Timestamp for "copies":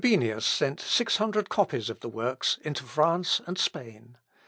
1.47-1.87